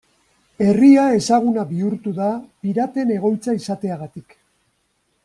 Herria 0.67 1.01
ezaguna 1.17 1.65
bihurtu 1.73 2.13
da 2.21 2.29
piraten 2.63 3.13
egoitza 3.17 3.55
izateagatik. 3.59 4.35